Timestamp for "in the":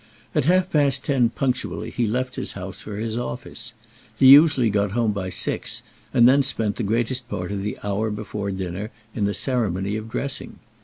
9.13-9.35